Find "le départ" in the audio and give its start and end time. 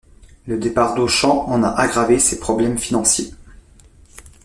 0.47-0.95